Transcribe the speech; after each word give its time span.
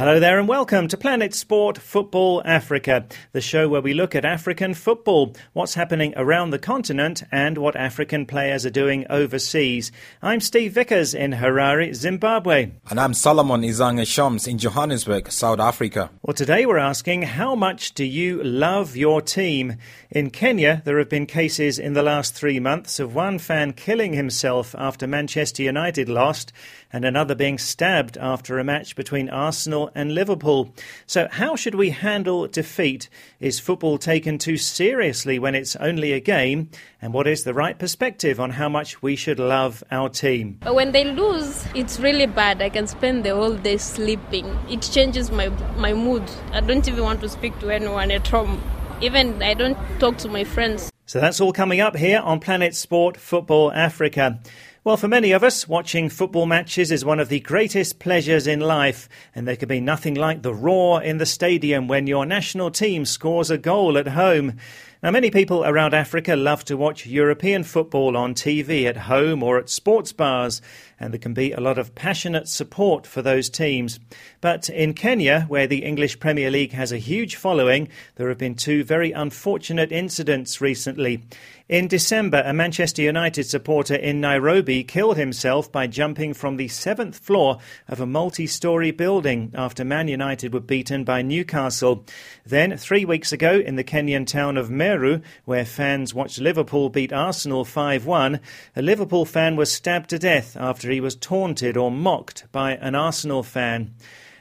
Hello 0.00 0.18
there 0.18 0.38
and 0.38 0.48
welcome 0.48 0.88
to 0.88 0.96
Planet 0.96 1.34
Sport 1.34 1.76
Football 1.76 2.40
Africa, 2.46 3.04
the 3.32 3.42
show 3.42 3.68
where 3.68 3.82
we 3.82 3.92
look 3.92 4.14
at 4.14 4.24
African 4.24 4.72
football, 4.72 5.34
what's 5.52 5.74
happening 5.74 6.14
around 6.16 6.52
the 6.52 6.58
continent 6.58 7.22
and 7.30 7.58
what 7.58 7.76
African 7.76 8.24
players 8.24 8.64
are 8.64 8.70
doing 8.70 9.04
overseas. 9.10 9.92
I'm 10.22 10.40
Steve 10.40 10.72
Vickers 10.72 11.12
in 11.12 11.32
Harare, 11.32 11.92
Zimbabwe. 11.92 12.70
And 12.88 12.98
I'm 12.98 13.12
Solomon 13.12 13.62
Izange 13.62 14.08
Shams 14.08 14.46
in 14.46 14.56
Johannesburg, 14.56 15.30
South 15.30 15.60
Africa. 15.60 16.08
Well, 16.22 16.32
today 16.32 16.64
we're 16.64 16.78
asking 16.78 17.20
how 17.20 17.54
much 17.54 17.92
do 17.92 18.06
you 18.06 18.42
love 18.42 18.96
your 18.96 19.20
team? 19.20 19.76
In 20.08 20.30
Kenya, 20.30 20.80
there 20.86 20.98
have 20.98 21.10
been 21.10 21.26
cases 21.26 21.78
in 21.78 21.92
the 21.92 22.02
last 22.02 22.34
three 22.34 22.58
months 22.58 23.00
of 23.00 23.14
one 23.14 23.38
fan 23.38 23.74
killing 23.74 24.14
himself 24.14 24.74
after 24.78 25.06
Manchester 25.06 25.62
United 25.62 26.08
lost 26.08 26.54
and 26.90 27.04
another 27.04 27.34
being 27.34 27.58
stabbed 27.58 28.16
after 28.16 28.58
a 28.58 28.64
match 28.64 28.96
between 28.96 29.28
Arsenal 29.28 29.89
and 29.94 30.14
Liverpool. 30.14 30.74
So, 31.06 31.28
how 31.30 31.56
should 31.56 31.74
we 31.74 31.90
handle 31.90 32.46
defeat? 32.46 33.08
Is 33.40 33.60
football 33.60 33.98
taken 33.98 34.38
too 34.38 34.56
seriously 34.56 35.38
when 35.38 35.54
it's 35.54 35.76
only 35.76 36.12
a 36.12 36.20
game? 36.20 36.70
And 37.02 37.12
what 37.12 37.26
is 37.26 37.44
the 37.44 37.54
right 37.54 37.78
perspective 37.78 38.40
on 38.40 38.50
how 38.50 38.68
much 38.68 39.02
we 39.02 39.16
should 39.16 39.38
love 39.38 39.82
our 39.90 40.08
team? 40.08 40.58
When 40.64 40.92
they 40.92 41.04
lose, 41.04 41.64
it's 41.74 41.98
really 42.00 42.26
bad. 42.26 42.60
I 42.62 42.68
can 42.68 42.86
spend 42.86 43.24
the 43.24 43.34
whole 43.34 43.56
day 43.56 43.76
sleeping. 43.76 44.58
It 44.68 44.82
changes 44.82 45.30
my 45.30 45.48
my 45.76 45.92
mood. 45.92 46.24
I 46.52 46.60
don't 46.60 46.86
even 46.86 47.02
want 47.02 47.20
to 47.22 47.28
speak 47.28 47.58
to 47.60 47.70
anyone 47.70 48.10
at 48.10 48.28
home. 48.28 48.62
Even 49.00 49.42
I 49.42 49.54
don't 49.54 49.78
talk 49.98 50.18
to 50.18 50.28
my 50.28 50.44
friends. 50.44 50.90
So 51.06 51.18
that's 51.18 51.40
all 51.40 51.52
coming 51.52 51.80
up 51.80 51.96
here 51.96 52.20
on 52.20 52.38
Planet 52.38 52.72
Sport 52.72 53.16
Football 53.16 53.72
Africa. 53.72 54.38
Well, 54.82 54.96
for 54.96 55.08
many 55.08 55.32
of 55.32 55.44
us, 55.44 55.68
watching 55.68 56.08
football 56.08 56.46
matches 56.46 56.90
is 56.90 57.04
one 57.04 57.20
of 57.20 57.28
the 57.28 57.40
greatest 57.40 57.98
pleasures 57.98 58.46
in 58.46 58.60
life, 58.60 59.10
and 59.34 59.46
there 59.46 59.56
could 59.56 59.68
be 59.68 59.78
nothing 59.78 60.14
like 60.14 60.40
the 60.40 60.54
roar 60.54 61.02
in 61.02 61.18
the 61.18 61.26
stadium 61.26 61.86
when 61.86 62.06
your 62.06 62.24
national 62.24 62.70
team 62.70 63.04
scores 63.04 63.50
a 63.50 63.58
goal 63.58 63.98
at 63.98 64.08
home. 64.08 64.56
Now, 65.02 65.10
many 65.10 65.30
people 65.30 65.64
around 65.64 65.94
Africa 65.94 66.36
love 66.36 66.62
to 66.66 66.76
watch 66.76 67.06
European 67.06 67.64
football 67.64 68.18
on 68.18 68.34
TV 68.34 68.84
at 68.84 68.98
home 68.98 69.42
or 69.42 69.56
at 69.56 69.70
sports 69.70 70.12
bars, 70.12 70.60
and 70.98 71.10
there 71.10 71.18
can 71.18 71.32
be 71.32 71.52
a 71.52 71.60
lot 71.60 71.78
of 71.78 71.94
passionate 71.94 72.48
support 72.48 73.06
for 73.06 73.22
those 73.22 73.48
teams. 73.48 73.98
But 74.42 74.68
in 74.68 74.92
Kenya, 74.92 75.46
where 75.48 75.66
the 75.66 75.84
English 75.84 76.20
Premier 76.20 76.50
League 76.50 76.72
has 76.72 76.92
a 76.92 76.98
huge 76.98 77.36
following, 77.36 77.88
there 78.16 78.28
have 78.28 78.36
been 78.36 78.54
two 78.54 78.84
very 78.84 79.10
unfortunate 79.12 79.90
incidents 79.90 80.60
recently. 80.60 81.22
In 81.70 81.86
December, 81.86 82.42
a 82.44 82.52
Manchester 82.52 83.00
United 83.00 83.44
supporter 83.44 83.94
in 83.94 84.20
Nairobi 84.20 84.82
killed 84.82 85.16
himself 85.16 85.70
by 85.70 85.86
jumping 85.86 86.34
from 86.34 86.56
the 86.56 86.66
seventh 86.66 87.16
floor 87.20 87.58
of 87.88 88.00
a 88.00 88.06
multi 88.06 88.48
story 88.48 88.90
building 88.90 89.52
after 89.54 89.84
Man 89.84 90.08
United 90.08 90.52
were 90.52 90.60
beaten 90.60 91.04
by 91.04 91.22
Newcastle. 91.22 92.04
Then, 92.44 92.76
three 92.76 93.04
weeks 93.04 93.32
ago, 93.32 93.60
in 93.60 93.76
the 93.76 93.84
Kenyan 93.84 94.26
town 94.26 94.56
of 94.56 94.68
Meru, 94.90 95.20
where 95.44 95.64
fans 95.64 96.12
watched 96.12 96.40
Liverpool 96.40 96.88
beat 96.88 97.12
Arsenal 97.12 97.64
5 97.64 98.06
1, 98.06 98.40
a 98.74 98.82
Liverpool 98.82 99.24
fan 99.24 99.54
was 99.54 99.70
stabbed 99.70 100.10
to 100.10 100.18
death 100.18 100.56
after 100.56 100.90
he 100.90 101.00
was 101.00 101.14
taunted 101.14 101.76
or 101.76 101.92
mocked 101.92 102.50
by 102.50 102.72
an 102.72 102.96
Arsenal 102.96 103.44
fan. 103.44 103.94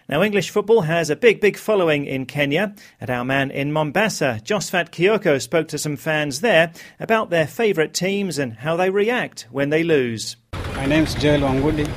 Now, 0.08 0.24
English 0.24 0.50
football 0.50 0.82
has 0.82 1.12
a 1.12 1.16
big, 1.16 1.40
big 1.40 1.56
following 1.56 2.06
in 2.06 2.26
Kenya, 2.26 2.74
and 3.00 3.12
our 3.12 3.24
man 3.24 3.52
in 3.52 3.72
Mombasa, 3.72 4.42
Josphat 4.44 4.90
Kioko, 4.90 5.40
spoke 5.40 5.68
to 5.68 5.78
some 5.78 5.96
fans 5.96 6.42
there 6.42 6.72
about 7.00 7.30
their 7.30 7.46
favourite 7.46 7.94
teams 7.94 8.40
and 8.40 8.54
how 8.54 8.76
they 8.76 8.90
react 8.90 9.46
when 9.52 9.70
they 9.70 9.84
lose. 9.84 10.36
My 10.74 10.88
name 10.88 11.04
is 11.04 11.14
Joel 11.14 11.42
Wangudi. 11.42 11.88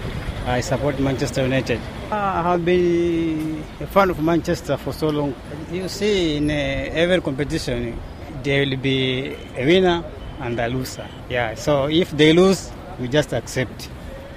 I 0.45 0.61
support 0.61 0.99
Manchester 0.99 1.45
United. 1.45 1.81
I 2.11 2.43
have 2.43 2.65
been 2.65 3.65
a 3.81 3.87
fan 3.87 4.11
of 4.11 4.21
Manchester 4.21 4.77
for 4.77 4.93
so 4.93 5.09
long. 5.09 5.35
You 5.71 5.89
see, 5.89 6.37
in 6.37 6.51
uh, 6.51 6.53
every 6.53 7.21
competition, 7.23 7.97
there 8.43 8.67
will 8.67 8.77
be 8.77 9.37
a 9.57 9.65
winner 9.65 10.05
and 10.41 10.59
a 10.59 10.69
loser. 10.69 11.07
Yeah, 11.29 11.55
so 11.55 11.87
if 11.89 12.11
they 12.11 12.33
lose, 12.33 12.71
you 13.01 13.09
just 13.09 13.33
accept. 13.33 13.89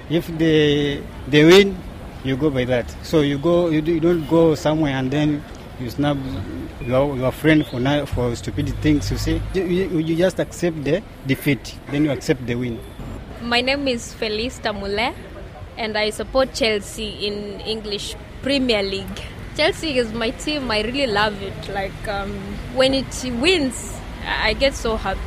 If 0.08 0.26
they 0.38 1.02
they 1.28 1.44
win, 1.44 1.76
you 2.24 2.36
go 2.36 2.50
by 2.50 2.64
that. 2.64 2.90
So 3.02 3.20
you 3.20 3.38
go, 3.38 3.68
you, 3.68 3.82
do, 3.82 3.92
you 3.94 4.00
don't 4.00 4.26
go 4.28 4.54
somewhere 4.54 4.94
and 4.94 5.10
then 5.10 5.42
you 5.80 5.90
snub 5.90 6.18
your, 6.80 7.16
your 7.16 7.32
friend 7.32 7.66
for 7.66 7.80
for 8.06 8.34
stupid 8.36 8.68
things. 8.80 9.10
You 9.10 9.18
see, 9.18 9.42
you, 9.54 9.98
you 9.98 10.16
just 10.16 10.38
accept 10.38 10.82
the 10.84 11.02
defeat, 11.26 11.78
then 11.90 12.04
you 12.04 12.10
accept 12.10 12.46
the 12.46 12.54
win. 12.54 12.78
My 13.42 13.60
name 13.60 13.86
is 13.88 14.14
Felice 14.14 14.58
Tamule, 14.60 15.14
and 15.76 15.96
I 15.96 16.10
support 16.10 16.54
Chelsea 16.54 17.26
in 17.26 17.60
English 17.60 18.14
Premier 18.42 18.82
League. 18.82 19.20
Chelsea 19.56 19.98
is 19.98 20.12
my 20.12 20.30
team. 20.30 20.70
I 20.70 20.82
really 20.82 21.06
love 21.06 21.40
it. 21.42 21.68
Like 21.72 22.08
um, 22.08 22.30
when 22.74 22.94
it 22.94 23.06
wins, 23.40 23.95
I 24.26 24.54
get 24.54 24.74
so 24.74 24.96
happy. 24.96 25.20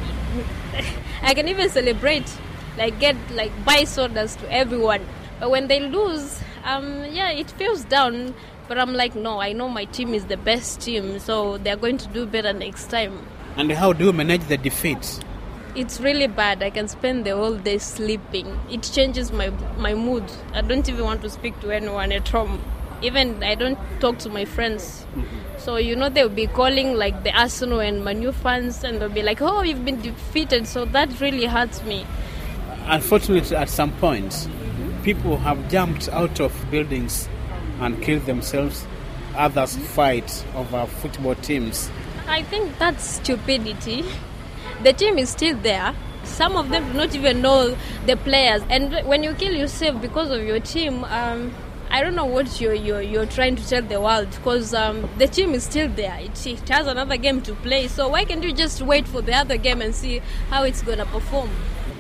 I 1.21 1.33
can 1.33 1.47
even 1.47 1.69
celebrate, 1.69 2.29
like 2.77 2.99
get 2.99 3.15
like 3.31 3.51
buy 3.65 3.85
sodas 3.85 4.35
to 4.37 4.51
everyone. 4.51 5.05
But 5.39 5.51
when 5.51 5.67
they 5.67 5.79
lose, 5.79 6.39
um, 6.65 7.05
yeah, 7.05 7.29
it 7.31 7.49
feels 7.51 7.85
down. 7.85 8.35
But 8.67 8.77
I'm 8.77 8.93
like, 8.93 9.15
no, 9.15 9.39
I 9.39 9.53
know 9.53 9.67
my 9.67 9.85
team 9.85 10.13
is 10.13 10.25
the 10.25 10.38
best 10.38 10.81
team, 10.81 11.17
so 11.19 11.57
they're 11.57 11.77
going 11.77 11.97
to 11.97 12.07
do 12.09 12.25
better 12.25 12.53
next 12.53 12.91
time. 12.91 13.25
And 13.55 13.71
how 13.71 13.93
do 13.93 14.05
you 14.05 14.13
manage 14.13 14.43
the 14.47 14.57
defeats? 14.57 15.19
It's 15.75 15.99
really 15.99 16.27
bad. 16.27 16.61
I 16.61 16.69
can 16.69 16.88
spend 16.88 17.25
the 17.25 17.35
whole 17.35 17.55
day 17.55 17.77
sleeping. 17.77 18.59
It 18.69 18.83
changes 18.83 19.31
my 19.31 19.49
my 19.77 19.93
mood. 19.93 20.23
I 20.53 20.61
don't 20.61 20.88
even 20.89 21.03
want 21.05 21.21
to 21.21 21.29
speak 21.29 21.59
to 21.61 21.71
anyone 21.71 22.11
at 22.11 22.27
home. 22.27 22.61
Even 23.01 23.43
I 23.43 23.55
don't 23.55 23.77
talk 23.99 24.19
to 24.19 24.29
my 24.29 24.45
friends. 24.45 25.05
Mm-hmm. 25.15 25.59
So 25.59 25.77
you 25.77 25.95
know 25.95 26.09
they'll 26.09 26.29
be 26.29 26.47
calling 26.47 26.95
like 26.95 27.23
the 27.23 27.37
Arsenal 27.37 27.79
and 27.79 28.03
Manu 28.03 28.31
fans, 28.31 28.83
and 28.83 29.01
they'll 29.01 29.09
be 29.09 29.23
like, 29.23 29.41
"Oh, 29.41 29.61
you've 29.61 29.85
been 29.85 30.01
defeated." 30.01 30.67
So 30.67 30.85
that 30.85 31.19
really 31.19 31.45
hurts 31.45 31.83
me. 31.83 32.05
Unfortunately, 32.85 33.55
at 33.55 33.69
some 33.69 33.91
point, 33.93 34.47
people 35.03 35.38
have 35.38 35.69
jumped 35.69 36.09
out 36.09 36.39
of 36.39 36.53
buildings 36.71 37.27
and 37.79 38.01
killed 38.01 38.25
themselves. 38.25 38.85
Others 39.35 39.77
fight 39.77 40.45
over 40.55 40.85
football 40.85 41.35
teams. 41.35 41.89
I 42.27 42.43
think 42.43 42.77
that's 42.77 43.03
stupidity. 43.03 44.03
The 44.83 44.93
team 44.93 45.17
is 45.17 45.29
still 45.29 45.57
there. 45.57 45.95
Some 46.23 46.55
of 46.55 46.69
them 46.69 46.85
do 46.91 46.97
not 46.97 47.15
even 47.15 47.41
know 47.41 47.75
the 48.05 48.17
players. 48.17 48.61
And 48.69 49.07
when 49.07 49.23
you 49.23 49.33
kill 49.33 49.53
yourself 49.53 50.01
because 50.01 50.29
of 50.29 50.43
your 50.43 50.59
team, 50.59 51.03
um, 51.05 51.53
I 51.91 52.03
don't 52.03 52.13
know 52.13 52.25
what 52.25 52.61
you're, 52.61 52.75
you're, 52.75 53.01
you're 53.01 53.25
trying 53.25 53.55
to 53.55 53.67
tell 53.67 53.81
the 53.81 54.00
world 54.00 54.29
because 54.29 54.75
um, 54.75 55.09
the 55.17 55.27
team 55.27 55.55
is 55.55 55.63
still 55.63 55.89
there. 55.89 56.19
It, 56.19 56.45
it 56.45 56.69
has 56.69 56.85
another 56.85 57.17
game 57.17 57.41
to 57.41 57.55
play. 57.55 57.88
So 57.88 58.09
why 58.09 58.25
can't 58.25 58.44
you 58.44 58.53
just 58.53 58.83
wait 58.83 59.07
for 59.07 59.22
the 59.23 59.33
other 59.33 59.57
game 59.57 59.81
and 59.81 59.95
see 59.95 60.19
how 60.51 60.63
it's 60.63 60.83
going 60.83 61.00
to 61.00 61.05
perform? 61.05 61.50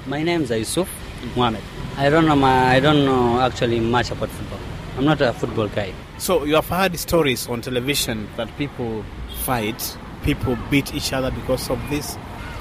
My 0.05 0.21
name 0.21 0.43
is 0.43 0.51
Yusuf 0.51 0.87
Mohamed. 1.35 1.63
I 1.97 2.09
don't 2.11 2.27
know. 2.27 2.35
My, 2.35 2.75
I 2.75 2.79
don't 2.79 3.03
know 3.03 3.39
actually 3.41 3.79
much 3.79 4.11
about 4.11 4.29
football. 4.29 4.59
I'm 4.95 5.05
not 5.05 5.21
a 5.21 5.33
football 5.33 5.67
guy. 5.67 5.91
So 6.19 6.43
you 6.43 6.53
have 6.55 6.69
heard 6.69 6.97
stories 6.99 7.47
on 7.49 7.61
television 7.61 8.27
that 8.37 8.55
people 8.57 9.03
fight, 9.43 9.97
people 10.23 10.55
beat 10.69 10.93
each 10.93 11.13
other 11.13 11.31
because 11.31 11.67
of 11.71 11.79
this. 11.89 12.15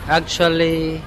Actually, 0.06 1.02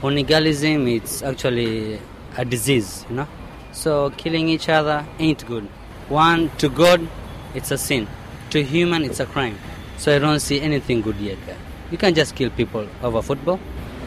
hooliganism 0.00 0.86
it's 0.86 1.22
actually 1.22 1.98
a 2.36 2.44
disease, 2.44 3.04
you 3.08 3.16
know. 3.16 3.28
So 3.74 4.10
killing 4.10 4.48
each 4.48 4.68
other 4.68 5.04
ain't 5.18 5.44
good. 5.46 5.64
One 6.08 6.48
to 6.58 6.68
God, 6.68 7.06
it's 7.54 7.70
a 7.70 7.76
sin. 7.76 8.06
To 8.50 8.62
human, 8.62 9.02
it's 9.04 9.20
a 9.20 9.26
crime. 9.26 9.58
So 9.98 10.14
I 10.14 10.18
don't 10.20 10.40
see 10.40 10.60
anything 10.60 11.02
good 11.02 11.16
yet. 11.16 11.38
You 11.90 11.98
can't 11.98 12.14
just 12.14 12.34
kill 12.34 12.50
people 12.50 12.88
over 13.02 13.20
football. 13.20 13.58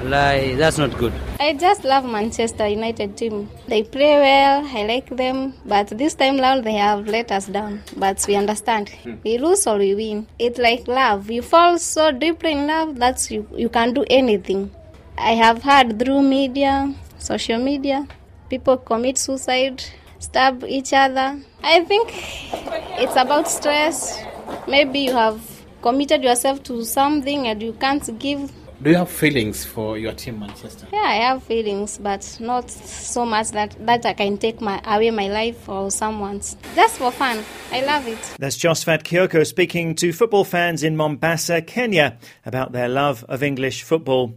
Like, 0.03 0.57
that's 0.57 0.77
not 0.77 0.95
good. 0.97 1.11
I 1.39 1.53
just 1.53 1.83
love 1.83 2.05
Manchester 2.05 2.67
United 2.67 3.17
team. 3.17 3.49
They 3.67 3.83
play 3.83 4.19
well, 4.19 4.65
I 4.65 4.85
like 4.85 5.09
them, 5.09 5.53
but 5.65 5.87
this 5.89 6.13
time 6.13 6.37
round 6.37 6.63
they 6.63 6.73
have 6.73 7.07
let 7.07 7.31
us 7.31 7.47
down. 7.47 7.81
But 7.95 8.23
we 8.27 8.35
understand. 8.35 8.89
Hmm. 8.89 9.15
We 9.23 9.37
lose 9.37 9.65
or 9.65 9.77
we 9.77 9.95
win. 9.95 10.27
It's 10.37 10.59
like 10.59 10.87
love. 10.87 11.31
You 11.31 11.41
fall 11.41 11.79
so 11.79 12.11
deeply 12.11 12.51
in 12.51 12.67
love 12.67 12.97
that 12.99 13.29
you, 13.31 13.47
you 13.55 13.69
can 13.69 13.93
do 13.93 14.05
anything. 14.09 14.71
I 15.17 15.31
have 15.31 15.63
heard 15.63 15.97
through 15.99 16.21
media, 16.21 16.93
social 17.17 17.57
media, 17.57 18.07
people 18.49 18.77
commit 18.77 19.17
suicide, 19.17 19.83
stab 20.19 20.63
each 20.67 20.93
other. 20.93 21.39
I 21.63 21.83
think 21.83 22.09
it's 22.99 23.15
about 23.15 23.47
stress. 23.47 24.23
Maybe 24.67 24.99
you 24.99 25.13
have 25.13 25.41
committed 25.81 26.23
yourself 26.23 26.63
to 26.63 26.83
something 26.83 27.47
and 27.47 27.61
you 27.61 27.73
can't 27.73 28.17
give 28.19 28.51
do 28.79 28.91
you 28.91 28.97
have 28.97 29.09
feelings 29.09 29.65
for 29.65 29.97
your 29.97 30.13
team, 30.13 30.39
Manchester? 30.39 30.85
Yeah, 30.93 31.01
I 31.01 31.15
have 31.15 31.41
feelings, 31.41 31.97
but 31.97 32.37
not 32.39 32.69
so 32.69 33.25
much 33.25 33.49
that, 33.51 33.75
that 33.87 34.05
I 34.05 34.13
can 34.13 34.37
take 34.37 34.61
my 34.61 34.79
away 34.85 35.09
my 35.09 35.29
life 35.29 35.67
or 35.67 35.89
someone's. 35.89 36.55
Just 36.75 36.97
for 36.97 37.11
fun. 37.11 37.43
I 37.71 37.83
love 37.83 38.07
it. 38.07 38.19
That's 38.37 38.55
Josphat 38.55 39.01
Kioko 39.01 39.47
speaking 39.47 39.95
to 39.95 40.13
football 40.13 40.43
fans 40.43 40.83
in 40.83 40.95
Mombasa, 40.95 41.63
Kenya, 41.63 42.19
about 42.45 42.71
their 42.71 42.87
love 42.87 43.25
of 43.27 43.41
English 43.41 43.81
football. 43.81 44.35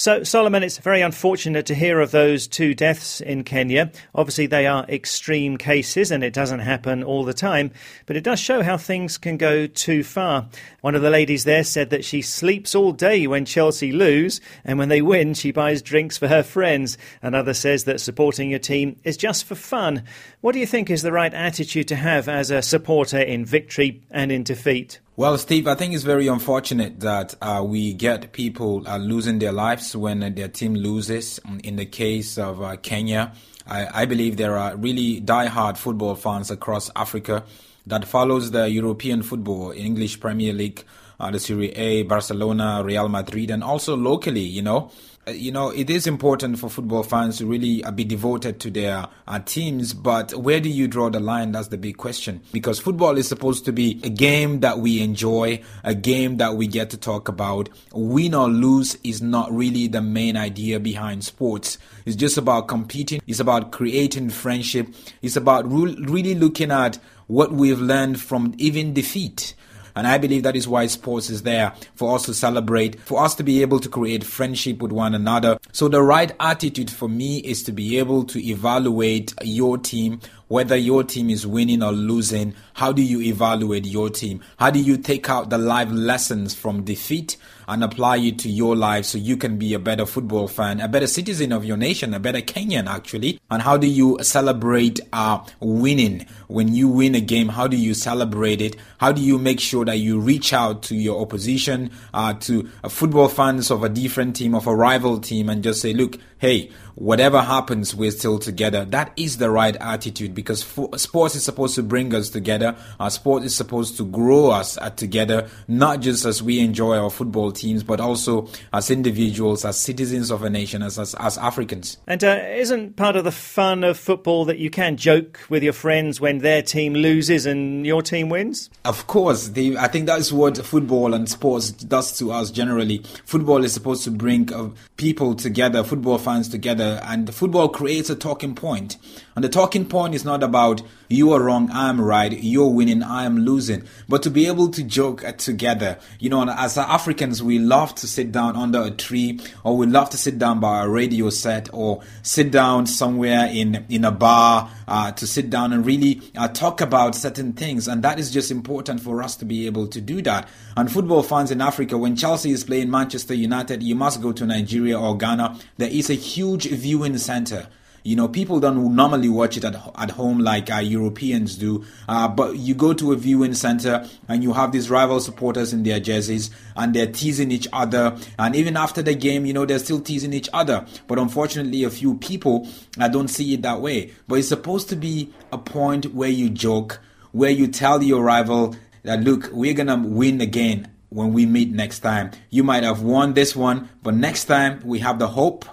So, 0.00 0.22
Solomon, 0.22 0.62
it's 0.62 0.78
very 0.78 1.00
unfortunate 1.00 1.66
to 1.66 1.74
hear 1.74 1.98
of 1.98 2.12
those 2.12 2.46
two 2.46 2.72
deaths 2.72 3.20
in 3.20 3.42
Kenya. 3.42 3.90
Obviously, 4.14 4.46
they 4.46 4.64
are 4.64 4.86
extreme 4.88 5.56
cases 5.56 6.12
and 6.12 6.22
it 6.22 6.32
doesn't 6.32 6.60
happen 6.60 7.02
all 7.02 7.24
the 7.24 7.34
time, 7.34 7.72
but 8.06 8.16
it 8.16 8.22
does 8.22 8.38
show 8.38 8.62
how 8.62 8.76
things 8.76 9.18
can 9.18 9.36
go 9.36 9.66
too 9.66 10.04
far. 10.04 10.46
One 10.82 10.94
of 10.94 11.02
the 11.02 11.10
ladies 11.10 11.42
there 11.42 11.64
said 11.64 11.90
that 11.90 12.04
she 12.04 12.22
sleeps 12.22 12.76
all 12.76 12.92
day 12.92 13.26
when 13.26 13.44
Chelsea 13.44 13.90
lose, 13.90 14.40
and 14.64 14.78
when 14.78 14.88
they 14.88 15.02
win, 15.02 15.34
she 15.34 15.50
buys 15.50 15.82
drinks 15.82 16.16
for 16.16 16.28
her 16.28 16.44
friends. 16.44 16.96
Another 17.20 17.52
says 17.52 17.82
that 17.82 18.00
supporting 18.00 18.50
your 18.50 18.60
team 18.60 19.00
is 19.02 19.16
just 19.16 19.46
for 19.46 19.56
fun. 19.56 20.04
What 20.42 20.52
do 20.52 20.60
you 20.60 20.66
think 20.66 20.90
is 20.90 21.02
the 21.02 21.10
right 21.10 21.34
attitude 21.34 21.88
to 21.88 21.96
have 21.96 22.28
as 22.28 22.52
a 22.52 22.62
supporter 22.62 23.18
in 23.18 23.44
victory 23.44 24.04
and 24.12 24.30
in 24.30 24.44
defeat? 24.44 25.00
Well, 25.18 25.36
Steve, 25.36 25.66
I 25.66 25.74
think 25.74 25.94
it's 25.94 26.04
very 26.04 26.28
unfortunate 26.28 27.00
that 27.00 27.34
uh, 27.42 27.64
we 27.66 27.92
get 27.92 28.30
people 28.30 28.86
uh, 28.86 28.98
losing 28.98 29.40
their 29.40 29.50
lives 29.50 29.96
when 29.96 30.22
uh, 30.22 30.30
their 30.32 30.46
team 30.46 30.76
loses. 30.76 31.40
In 31.64 31.74
the 31.74 31.86
case 31.86 32.38
of 32.38 32.62
uh, 32.62 32.76
Kenya, 32.76 33.32
I, 33.66 34.02
I, 34.02 34.04
believe 34.04 34.36
there 34.36 34.56
are 34.56 34.76
really 34.76 35.18
die-hard 35.18 35.76
football 35.76 36.14
fans 36.14 36.52
across 36.52 36.88
Africa 36.94 37.42
that 37.88 38.04
follows 38.04 38.52
the 38.52 38.70
European 38.70 39.24
football, 39.24 39.72
English 39.72 40.20
Premier 40.20 40.52
League, 40.52 40.84
uh, 41.18 41.32
the 41.32 41.40
Serie 41.40 41.72
A, 41.72 42.04
Barcelona, 42.04 42.82
Real 42.84 43.08
Madrid, 43.08 43.50
and 43.50 43.64
also 43.64 43.96
locally, 43.96 44.42
you 44.42 44.62
know. 44.62 44.92
Uh, 45.28 45.32
you 45.32 45.52
know, 45.52 45.68
it 45.68 45.90
is 45.90 46.06
important 46.06 46.58
for 46.58 46.70
football 46.70 47.02
fans 47.02 47.36
to 47.36 47.44
really 47.44 47.84
uh, 47.84 47.90
be 47.90 48.02
devoted 48.02 48.58
to 48.60 48.70
their 48.70 49.06
uh, 49.26 49.38
teams, 49.40 49.92
but 49.92 50.32
where 50.32 50.58
do 50.58 50.70
you 50.70 50.88
draw 50.88 51.10
the 51.10 51.20
line? 51.20 51.52
That's 51.52 51.68
the 51.68 51.76
big 51.76 51.98
question. 51.98 52.40
Because 52.50 52.78
football 52.78 53.18
is 53.18 53.28
supposed 53.28 53.66
to 53.66 53.72
be 53.72 54.00
a 54.04 54.08
game 54.08 54.60
that 54.60 54.78
we 54.78 55.02
enjoy, 55.02 55.62
a 55.84 55.94
game 55.94 56.38
that 56.38 56.56
we 56.56 56.66
get 56.66 56.88
to 56.90 56.96
talk 56.96 57.28
about. 57.28 57.68
Win 57.92 58.34
or 58.34 58.48
lose 58.48 58.96
is 59.04 59.20
not 59.20 59.52
really 59.52 59.86
the 59.86 60.00
main 60.00 60.34
idea 60.34 60.80
behind 60.80 61.24
sports. 61.24 61.76
It's 62.06 62.16
just 62.16 62.38
about 62.38 62.66
competing, 62.68 63.20
it's 63.26 63.40
about 63.40 63.70
creating 63.70 64.30
friendship, 64.30 64.88
it's 65.20 65.36
about 65.36 65.70
really 65.70 66.36
looking 66.36 66.70
at 66.70 66.98
what 67.26 67.52
we've 67.52 67.80
learned 67.80 68.18
from 68.18 68.54
even 68.56 68.94
defeat. 68.94 69.54
And 69.98 70.06
I 70.06 70.16
believe 70.16 70.44
that 70.44 70.54
is 70.54 70.68
why 70.68 70.86
sports 70.86 71.28
is 71.28 71.42
there 71.42 71.74
for 71.96 72.14
us 72.14 72.24
to 72.26 72.34
celebrate, 72.34 73.00
for 73.00 73.22
us 73.22 73.34
to 73.34 73.42
be 73.42 73.62
able 73.62 73.80
to 73.80 73.88
create 73.88 74.22
friendship 74.22 74.80
with 74.80 74.92
one 74.92 75.14
another. 75.14 75.58
So 75.72 75.88
the 75.88 76.02
right 76.02 76.30
attitude 76.38 76.90
for 76.90 77.08
me 77.08 77.38
is 77.38 77.64
to 77.64 77.72
be 77.72 77.98
able 77.98 78.22
to 78.26 78.38
evaluate 78.38 79.34
your 79.42 79.76
team, 79.76 80.20
whether 80.48 80.76
your 80.76 81.04
team 81.04 81.30
is 81.30 81.46
winning 81.46 81.82
or 81.82 81.92
losing. 81.92 82.54
How 82.74 82.92
do 82.92 83.02
you 83.02 83.20
evaluate 83.20 83.86
your 83.86 84.10
team? 84.10 84.40
How 84.58 84.70
do 84.70 84.80
you 84.80 84.96
take 84.96 85.30
out 85.30 85.50
the 85.50 85.58
life 85.58 85.88
lessons 85.90 86.54
from 86.54 86.84
defeat? 86.84 87.36
and 87.68 87.84
apply 87.84 88.16
it 88.16 88.38
to 88.38 88.48
your 88.48 88.74
life 88.74 89.04
so 89.04 89.18
you 89.18 89.36
can 89.36 89.58
be 89.58 89.74
a 89.74 89.78
better 89.78 90.06
football 90.06 90.48
fan, 90.48 90.80
a 90.80 90.88
better 90.88 91.06
citizen 91.06 91.52
of 91.52 91.66
your 91.66 91.76
nation, 91.76 92.14
a 92.14 92.18
better 92.18 92.40
Kenyan 92.40 92.86
actually. 92.86 93.38
And 93.50 93.60
how 93.62 93.76
do 93.76 93.86
you 93.86 94.18
celebrate 94.22 95.00
uh, 95.12 95.44
winning? 95.60 96.26
When 96.48 96.74
you 96.74 96.88
win 96.88 97.14
a 97.14 97.20
game, 97.20 97.50
how 97.50 97.66
do 97.66 97.76
you 97.76 97.92
celebrate 97.92 98.62
it? 98.62 98.76
How 98.96 99.12
do 99.12 99.20
you 99.20 99.38
make 99.38 99.60
sure 99.60 99.84
that 99.84 99.98
you 99.98 100.18
reach 100.18 100.54
out 100.54 100.82
to 100.84 100.96
your 100.96 101.20
opposition, 101.20 101.90
uh, 102.14 102.32
to 102.34 102.68
uh, 102.82 102.88
football 102.88 103.28
fans 103.28 103.70
of 103.70 103.84
a 103.84 103.90
different 103.90 104.34
team, 104.34 104.54
of 104.54 104.66
a 104.66 104.74
rival 104.74 105.20
team, 105.20 105.50
and 105.50 105.62
just 105.62 105.82
say, 105.82 105.92
look, 105.92 106.16
hey, 106.38 106.70
whatever 106.98 107.40
happens, 107.40 107.94
we're 107.94 108.10
still 108.10 108.38
together. 108.38 108.84
That 108.84 109.12
is 109.16 109.38
the 109.38 109.50
right 109.50 109.76
attitude 109.76 110.34
because 110.34 110.64
sports 110.96 111.34
is 111.34 111.44
supposed 111.44 111.74
to 111.76 111.82
bring 111.82 112.14
us 112.14 112.28
together. 112.28 112.76
Our 112.98 113.10
sport 113.10 113.44
is 113.44 113.54
supposed 113.54 113.96
to 113.98 114.04
grow 114.04 114.50
us 114.50 114.76
uh, 114.78 114.90
together, 114.90 115.48
not 115.68 116.00
just 116.00 116.24
as 116.24 116.42
we 116.42 116.58
enjoy 116.60 116.96
our 116.96 117.10
football 117.10 117.52
teams, 117.52 117.82
but 117.84 118.00
also 118.00 118.48
as 118.72 118.90
individuals, 118.90 119.64
as 119.64 119.78
citizens 119.78 120.30
of 120.30 120.42
a 120.42 120.50
nation, 120.50 120.82
as, 120.82 120.98
as, 120.98 121.14
as 121.14 121.38
Africans. 121.38 121.98
And 122.06 122.22
uh, 122.24 122.40
isn't 122.50 122.96
part 122.96 123.16
of 123.16 123.24
the 123.24 123.32
fun 123.32 123.84
of 123.84 123.96
football 123.96 124.44
that 124.46 124.58
you 124.58 124.70
can 124.70 124.96
joke 124.96 125.40
with 125.48 125.62
your 125.62 125.72
friends 125.72 126.20
when 126.20 126.38
their 126.38 126.62
team 126.62 126.94
loses 126.94 127.46
and 127.46 127.86
your 127.86 128.02
team 128.02 128.28
wins? 128.28 128.70
Of 128.84 129.06
course. 129.06 129.50
I 129.56 129.88
think 129.88 130.06
that's 130.06 130.32
what 130.32 130.58
football 130.58 131.14
and 131.14 131.28
sports 131.28 131.70
does 131.70 132.18
to 132.18 132.32
us 132.32 132.50
generally. 132.50 133.04
Football 133.24 133.64
is 133.64 133.72
supposed 133.72 134.02
to 134.04 134.10
bring 134.10 134.52
uh, 134.52 134.70
people 134.96 135.34
together, 135.34 135.84
football 135.84 136.18
fans 136.18 136.48
together 136.48 136.87
and 137.02 137.32
football 137.34 137.68
creates 137.68 138.10
a 138.10 138.16
talking 138.16 138.54
point. 138.54 138.96
And 139.34 139.44
the 139.44 139.48
talking 139.48 139.86
point 139.86 140.14
is 140.14 140.24
not 140.24 140.42
about 140.42 140.82
you 141.08 141.32
are 141.32 141.40
wrong, 141.40 141.70
I'm 141.72 142.00
right, 142.00 142.32
you're 142.32 142.68
winning, 142.68 143.02
I 143.02 143.24
am 143.24 143.38
losing, 143.38 143.84
but 144.08 144.22
to 144.24 144.30
be 144.30 144.46
able 144.46 144.68
to 144.72 144.82
joke 144.82 145.24
together. 145.38 145.98
You 146.18 146.28
know, 146.28 146.46
as 146.48 146.76
Africans, 146.76 147.42
we 147.42 147.58
love 147.58 147.94
to 147.96 148.06
sit 148.06 148.32
down 148.32 148.56
under 148.56 148.82
a 148.82 148.90
tree, 148.90 149.40
or 149.64 149.76
we 149.76 149.86
love 149.86 150.10
to 150.10 150.18
sit 150.18 150.38
down 150.38 150.60
by 150.60 150.82
a 150.82 150.88
radio 150.88 151.30
set, 151.30 151.72
or 151.72 152.02
sit 152.22 152.50
down 152.50 152.86
somewhere 152.86 153.46
in 153.46 153.86
in 153.88 154.04
a 154.04 154.10
bar 154.10 154.70
uh, 154.86 155.12
to 155.12 155.26
sit 155.26 155.50
down 155.50 155.72
and 155.72 155.86
really 155.86 156.20
uh, 156.36 156.48
talk 156.48 156.80
about 156.80 157.14
certain 157.14 157.52
things, 157.52 157.88
and 157.88 158.02
that 158.02 158.18
is 158.18 158.30
just 158.30 158.50
important 158.50 159.00
for 159.00 159.22
us 159.22 159.36
to 159.36 159.44
be 159.44 159.66
able 159.66 159.86
to 159.86 160.00
do 160.00 160.20
that. 160.22 160.48
And 160.76 160.92
football 160.92 161.22
fans 161.22 161.50
in 161.50 161.60
Africa, 161.60 161.96
when 161.96 162.16
Chelsea 162.16 162.50
is 162.50 162.64
playing 162.64 162.90
Manchester 162.90 163.34
United, 163.34 163.82
you 163.82 163.94
must 163.94 164.20
go 164.20 164.32
to 164.32 164.44
Nigeria 164.44 164.98
or 164.98 165.16
Ghana. 165.16 165.58
There 165.76 165.88
is 165.90 166.10
a 166.10 166.14
huge 166.14 166.66
viewing 166.78 167.18
center. 167.18 167.68
You 168.04 168.16
know, 168.16 168.28
people 168.28 168.58
don't 168.58 168.94
normally 168.94 169.28
watch 169.28 169.56
it 169.58 169.64
at, 169.64 169.74
at 169.96 170.12
home 170.12 170.38
like 170.38 170.70
uh, 170.70 170.76
Europeans 170.78 171.56
do. 171.56 171.84
Uh, 172.08 172.28
but 172.28 172.56
you 172.56 172.74
go 172.74 172.94
to 172.94 173.12
a 173.12 173.16
viewing 173.16 173.52
center 173.52 174.06
and 174.28 174.42
you 174.42 174.54
have 174.54 174.72
these 174.72 174.88
rival 174.88 175.20
supporters 175.20 175.74
in 175.74 175.82
their 175.82 176.00
jerseys 176.00 176.50
and 176.74 176.94
they're 176.94 177.10
teasing 177.12 177.50
each 177.50 177.68
other. 177.72 178.16
And 178.38 178.56
even 178.56 178.78
after 178.78 179.02
the 179.02 179.14
game, 179.14 179.44
you 179.44 179.52
know, 179.52 179.66
they're 179.66 179.78
still 179.78 180.00
teasing 180.00 180.32
each 180.32 180.48
other. 180.54 180.86
But 181.06 181.18
unfortunately, 181.18 181.84
a 181.84 181.90
few 181.90 182.14
people 182.14 182.66
uh, 182.98 183.08
don't 183.08 183.28
see 183.28 183.52
it 183.52 183.62
that 183.62 183.82
way. 183.82 184.12
But 184.26 184.36
it's 184.36 184.48
supposed 184.48 184.88
to 184.88 184.96
be 184.96 185.32
a 185.52 185.58
point 185.58 186.14
where 186.14 186.30
you 186.30 186.48
joke, 186.48 187.00
where 187.32 187.50
you 187.50 187.66
tell 187.66 188.02
your 188.02 188.22
rival 188.22 188.74
that, 189.02 189.20
look, 189.22 189.50
we're 189.52 189.74
going 189.74 189.88
to 189.88 189.96
win 189.96 190.40
again 190.40 190.88
when 191.10 191.32
we 191.32 191.46
meet 191.46 191.70
next 191.72 192.00
time. 192.00 192.30
You 192.48 192.64
might 192.64 192.84
have 192.84 193.02
won 193.02 193.34
this 193.34 193.54
one, 193.56 193.90
but 194.02 194.14
next 194.14 194.44
time 194.44 194.80
we 194.84 195.00
have 195.00 195.18
the 195.18 195.28
hope, 195.28 195.64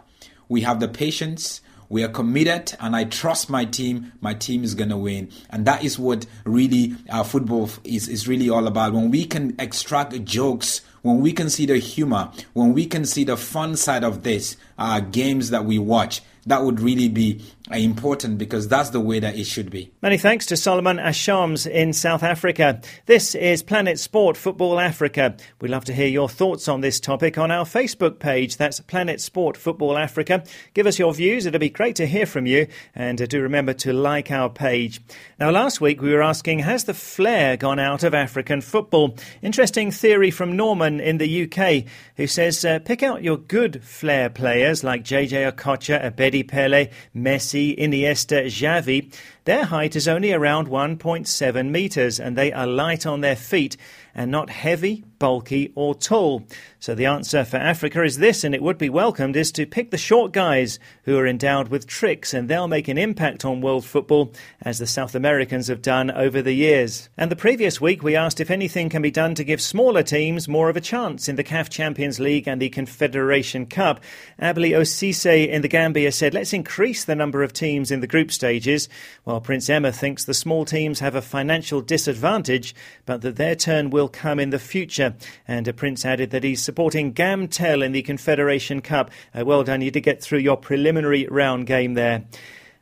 we 0.50 0.62
have 0.62 0.80
the 0.80 0.88
patience, 0.88 1.62
we 1.90 2.04
are 2.04 2.10
committed, 2.10 2.76
and 2.80 2.96
I 2.96 3.04
trust 3.04 3.50
my 3.50 3.66
team. 3.66 4.12
My 4.20 4.34
team 4.34 4.64
is 4.64 4.74
going 4.74 4.90
to 4.90 4.98
win. 4.98 5.30
And 5.50 5.66
that 5.66 5.84
is 5.84 6.00
what 6.00 6.26
really 6.44 6.96
our 7.10 7.24
football 7.24 7.70
is, 7.84 8.08
is 8.08 8.28
really 8.28 8.50
all 8.50 8.68
about. 8.68 8.94
When 8.94 9.12
we 9.12 9.26
can 9.26 9.56
extract 9.60 10.24
jokes, 10.24 10.82
when 11.04 11.22
we 11.22 11.32
can 11.32 11.50
see 11.50 11.66
the 11.68 11.78
humor, 11.78 12.32
when 12.54 12.74
we 12.74 12.88
can 12.88 13.06
see 13.06 13.24
the 13.24 13.38
fun 13.38 13.76
side 13.76 14.04
of 14.04 14.24
this, 14.24 14.58
uh, 14.80 15.00
games 15.00 15.52
that 15.52 15.66
we 15.66 15.78
watch, 15.78 16.22
that 16.48 16.64
would 16.64 16.80
really 16.80 17.10
be 17.10 17.42
important 17.72 18.38
because 18.38 18.68
that's 18.68 18.92
the 18.92 19.00
way 19.00 19.20
that 19.20 19.36
it 19.36 19.46
should 19.46 19.72
be. 19.72 19.92
Many 20.04 20.20
thanks 20.20 20.46
to 20.48 20.58
Solomon 20.58 20.98
Ashams 20.98 21.66
in 21.66 21.94
South 21.94 22.22
Africa. 22.22 22.80
This 23.08 23.34
is 23.34 23.64
Planet 23.64 23.98
Sport 23.98 24.38
Football 24.38 24.80
Africa. 24.80 25.36
We'd 25.60 25.72
love 25.72 25.86
to 25.86 25.94
hear 25.94 26.08
your 26.08 26.30
thoughts 26.30 26.68
on 26.68 26.82
this 26.82 27.00
topic 27.00 27.40
on 27.40 27.50
our 27.50 27.66
Facebook 27.66 28.20
page. 28.20 28.58
That's 28.58 28.80
Planet 28.82 29.20
Sport 29.20 29.58
Football 29.58 29.98
Africa. 29.98 30.44
Give 30.76 30.86
us 30.86 31.00
your 31.00 31.12
views. 31.12 31.48
It'll 31.48 31.60
be 31.60 31.70
great 31.70 31.96
to 31.96 32.06
hear 32.06 32.28
from 32.28 32.46
you. 32.46 32.68
And 32.94 33.20
uh, 33.20 33.26
do 33.26 33.42
remember 33.42 33.74
to 33.74 33.94
like 33.94 34.30
our 34.30 34.50
page. 34.50 35.02
Now, 35.40 35.50
last 35.50 35.82
week 35.82 36.02
we 36.02 36.14
were 36.14 36.22
asking 36.22 36.60
Has 36.60 36.84
the 36.84 36.94
flair 36.94 37.58
gone 37.58 37.80
out 37.80 38.04
of 38.04 38.14
African 38.14 38.62
football? 38.62 39.18
Interesting 39.42 39.90
theory 39.90 40.30
from 40.30 40.56
Norman 40.56 41.00
in 41.00 41.18
the 41.18 41.44
UK 41.44 41.92
who 42.16 42.28
says 42.28 42.64
uh, 42.64 42.78
pick 42.80 43.02
out 43.02 43.24
your 43.24 43.38
good 43.38 43.84
flair 43.84 44.30
players 44.30 44.84
like 44.84 45.04
JJ 45.04 45.52
Okocha, 45.52 46.04
Abedi 46.04 46.48
Pele, 46.48 46.90
Messi. 47.16 47.55
Messi, 47.56 47.78
Iniesta, 47.80 48.46
Xavi, 48.46 49.14
their 49.46 49.66
height 49.66 49.96
is 49.96 50.08
only 50.08 50.34
around 50.34 50.68
1.7 50.68 51.70
metres 51.70 52.20
and 52.20 52.38
they 52.38 52.52
are 52.52 52.68
light 52.68 53.06
on 53.06 53.22
their 53.22 53.36
feet 53.36 53.78
and 54.16 54.32
not 54.32 54.50
heavy, 54.50 55.04
bulky, 55.20 55.72
or 55.76 55.94
tall. 55.94 56.44
So 56.80 56.96
the 56.96 57.06
answer 57.06 57.44
for 57.44 57.58
Africa 57.58 58.04
is 58.04 58.18
this, 58.18 58.44
and 58.44 58.56
it 58.56 58.62
would 58.62 58.78
be 58.78 58.90
welcomed, 58.90 59.36
is 59.36 59.52
to 59.54 59.66
pick 59.66 59.92
the 59.92 59.98
short 59.98 60.32
guys 60.32 60.80
who 61.04 61.18
are 61.18 61.28
endowed 61.28 61.68
with 61.68 61.86
tricks, 61.86 62.34
and 62.34 62.48
they'll 62.48 62.68
make 62.68 62.88
an 62.88 62.98
impact 62.98 63.44
on 63.44 63.62
world 63.62 63.86
football, 63.86 64.34
as 64.62 64.80
the 64.80 64.88
South 64.88 65.16
Americans 65.16 65.68
have 65.68 65.82
done 65.82 66.10
over 66.12 66.42
the 66.42 66.54
years. 66.54 67.10
And 67.18 67.30
the 67.30 67.36
previous 67.36 67.82
week 67.82 68.04
we 68.04 68.16
asked 68.16 68.40
if 68.40 68.50
anything 68.50 68.90
can 68.90 69.02
be 69.02 69.12
done 69.12 69.36
to 69.36 69.44
give 69.44 69.62
smaller 69.62 70.04
teams 70.04 70.48
more 70.48 70.70
of 70.70 70.78
a 70.78 70.82
chance 70.82 71.28
in 71.28 71.36
the 71.36 71.44
CAF 71.44 71.70
Champions 71.70 72.20
League 72.20 72.48
and 72.48 72.62
the 72.62 72.70
Confederation 72.70 73.66
Cup. 73.66 74.00
Abli 74.40 74.72
Osise 74.72 75.50
in 75.50 75.62
the 75.62 75.68
Gambia 75.68 76.12
said, 76.12 76.34
let's 76.34 76.54
increase 76.54 77.04
the 77.04 77.16
number 77.16 77.44
of 77.44 77.52
teams 77.52 77.92
in 77.92 78.00
the 78.00 78.08
group 78.08 78.32
stages, 78.32 78.88
while 79.24 79.42
Prince 79.42 79.70
Emma 79.70 79.92
thinks 79.92 80.24
the 80.24 80.34
small 80.34 80.64
teams 80.66 81.00
have 81.00 81.16
a 81.16 81.22
financial 81.22 81.82
disadvantage, 81.82 82.76
but 83.06 83.22
that 83.22 83.36
their 83.36 83.56
turn 83.56 83.90
will 83.90 84.05
will 84.06 84.10
come 84.10 84.40
in 84.40 84.52
the 84.52 84.60
future. 84.60 85.16
And 85.48 85.76
Prince 85.76 86.06
added 86.06 86.30
that 86.30 86.44
he's 86.44 86.64
supporting 86.64 87.12
Gamtel 87.12 87.84
in 87.84 87.92
the 87.92 88.04
Confederation 88.04 88.80
Cup. 88.82 89.10
Uh, 89.34 89.44
well 89.44 89.64
done, 89.64 89.82
you 89.82 89.90
did 89.90 90.02
get 90.02 90.22
through 90.22 90.40
your 90.40 90.58
preliminary 90.58 91.26
round 91.26 91.66
game 91.66 91.96
there. 91.96 92.24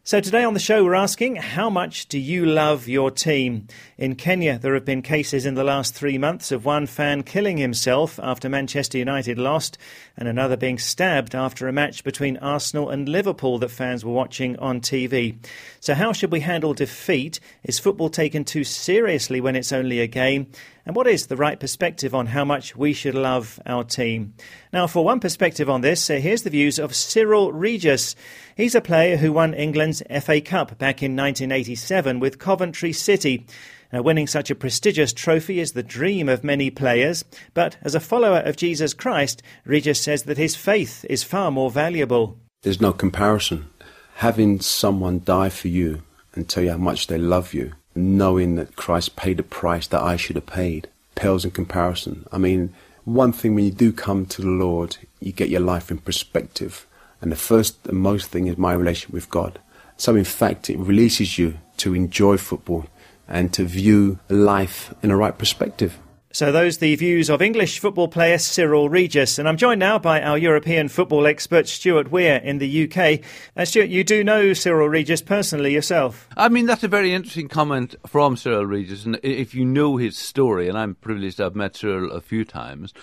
So, 0.06 0.20
today 0.20 0.44
on 0.44 0.54
the 0.54 0.60
show, 0.60 0.84
we're 0.84 0.96
asking 0.96 1.38
how 1.38 1.70
much 1.70 2.08
do 2.08 2.20
you 2.20 2.46
love 2.46 2.90
your 2.90 3.10
team? 3.10 3.70
In 3.98 4.16
Kenya, 4.16 4.60
there 4.60 4.74
have 4.74 4.84
been 4.84 5.02
cases 5.02 5.46
in 5.46 5.54
the 5.54 5.64
last 5.64 5.96
three 5.96 6.18
months 6.18 6.52
of 6.52 6.66
one 6.66 6.88
fan 6.88 7.24
killing 7.24 7.56
himself 7.56 8.20
after 8.22 8.50
Manchester 8.50 8.98
United 8.98 9.38
lost, 9.38 9.78
and 10.18 10.28
another 10.28 10.58
being 10.58 10.78
stabbed 10.78 11.34
after 11.34 11.70
a 11.70 11.72
match 11.72 12.04
between 12.04 12.36
Arsenal 12.40 12.90
and 12.90 13.08
Liverpool 13.08 13.60
that 13.60 13.72
fans 13.72 14.04
were 14.04 14.12
watching 14.12 14.60
on 14.60 14.82
TV. 14.82 15.38
So, 15.80 15.94
how 15.94 16.12
should 16.12 16.34
we 16.34 16.42
handle 16.42 16.74
defeat? 16.74 17.40
Is 17.64 17.80
football 17.80 18.10
taken 18.10 18.44
too 18.44 18.66
seriously 18.66 19.40
when 19.40 19.56
it's 19.56 19.72
only 19.72 20.02
a 20.02 20.08
game? 20.08 20.48
And 20.86 20.98
what 20.98 21.08
is 21.08 21.28
the 21.28 21.38
right 21.38 21.58
perspective 21.58 22.14
on 22.14 22.28
how 22.28 22.44
much 22.44 22.76
we 22.76 22.92
should 22.92 23.16
love 23.16 23.58
our 23.66 23.86
team? 23.86 24.34
Now, 24.74 24.86
for 24.86 25.06
one 25.06 25.22
perspective 25.22 25.70
on 25.70 25.80
this, 25.80 26.10
uh, 26.10 26.16
here's 26.16 26.44
the 26.44 26.50
views 26.50 26.78
of 26.78 26.92
Cyrille 26.92 27.52
Regis. 27.54 28.18
He's 28.58 28.76
a 28.76 28.82
player 28.82 29.16
who 29.16 29.32
won 29.32 29.54
England's 29.54 30.04
FA 30.22 30.42
Cup 30.42 30.78
back 30.78 31.02
in 31.02 31.16
1987 31.16 32.20
with 32.20 32.38
Coventry 32.38 32.92
City. 32.92 33.46
Now, 33.94 34.02
winning 34.02 34.28
such 34.28 34.52
a 34.52 34.56
prestigious 34.56 35.14
trophy 35.14 35.62
is 35.62 35.72
the 35.72 35.84
dream 35.84 36.28
of 36.28 36.44
many 36.44 36.70
players, 36.70 37.24
but 37.54 37.78
as 37.82 37.96
a 37.96 38.02
follower 38.02 38.40
of 38.40 38.58
Jesus 38.58 38.94
Christ, 38.94 39.42
Regis 39.66 40.02
says 40.02 40.24
that 40.24 40.38
his 40.38 40.58
faith 40.58 41.06
is 41.10 41.24
far 41.24 41.50
more 41.50 41.72
valuable. 41.72 42.38
There's 42.64 42.82
no 42.82 42.92
comparison. 42.92 43.70
Having 44.16 44.62
someone 44.62 45.22
die 45.24 45.50
for 45.50 45.70
you 45.70 46.02
and 46.34 46.50
tell 46.50 46.64
you 46.64 46.72
how 46.72 46.78
much 46.78 47.08
they 47.08 47.18
love 47.18 47.54
you 47.54 47.74
knowing 47.96 48.56
that 48.56 48.76
Christ 48.76 49.16
paid 49.16 49.38
the 49.38 49.44
price 49.44 49.88
that 49.88 50.02
I 50.02 50.16
should 50.16 50.36
have 50.36 50.46
paid 50.46 50.88
pales 51.16 51.46
in 51.46 51.52
comparison. 51.52 52.26
I 52.32 52.38
mean, 52.38 52.74
one 53.06 53.32
thing 53.34 53.54
when 53.54 53.66
you 53.66 53.72
do 53.72 53.92
come 53.92 54.26
to 54.28 54.42
the 54.42 54.50
Lord, 54.50 54.98
you 55.20 55.32
get 55.32 55.50
your 55.50 55.62
life 55.62 55.92
in 55.92 55.98
perspective. 55.98 56.88
And 57.22 57.32
the 57.32 57.38
first 57.38 57.88
and 57.88 57.98
most 57.98 58.30
thing 58.30 58.48
is 58.48 58.58
my 58.58 58.74
relationship 58.74 59.14
with 59.14 59.30
God. 59.30 59.60
So, 59.98 60.16
in 60.16 60.24
fact, 60.24 60.70
it 60.70 60.78
releases 60.78 61.38
you 61.38 61.60
to 61.78 61.94
enjoy 61.94 62.38
football 62.38 62.86
and 63.28 63.54
to 63.54 63.64
view 63.64 64.20
life 64.30 64.94
in 65.02 65.12
a 65.12 65.18
right 65.18 65.38
perspective. 65.38 65.98
So, 66.36 66.52
those 66.52 66.80
the 66.80 66.96
views 66.96 67.30
of 67.30 67.44
English 67.44 67.78
football 67.78 68.08
player 68.08 68.40
Cyrille 68.40 68.90
Regis. 68.90 69.38
And 69.38 69.48
I'm 69.48 69.56
joined 69.56 69.80
now 69.80 70.00
by 70.00 70.20
our 70.20 70.36
European 70.36 70.88
football 70.90 71.28
expert, 71.28 71.68
Stuart 71.68 72.10
Weir, 72.10 72.38
in 72.38 72.58
the 72.58 72.90
UK. 72.90 73.24
Uh, 73.56 73.66
Stuart, 73.66 73.90
you 73.90 74.04
do 74.04 74.24
know 74.24 74.56
Cyrille 74.56 74.90
Regis 74.90 75.22
personally 75.22 75.76
yourself. 75.76 76.28
I 76.36 76.50
mean, 76.50 76.66
that's 76.66 76.84
a 76.84 76.88
very 76.88 77.14
interesting 77.14 77.50
comment 77.50 77.94
from 78.08 78.36
Cyrille 78.36 78.68
Regis. 78.68 79.06
And 79.06 79.20
if 79.22 79.54
you 79.54 79.64
know 79.64 79.98
his 79.98 80.18
story, 80.18 80.68
and 80.68 80.76
I'm 80.76 80.96
privileged 80.96 81.38
to 81.38 81.44
have 81.44 81.56
met 81.56 81.76
Cyrille 81.76 82.10
a 82.10 82.20
few 82.20 82.44
times, 82.46 82.96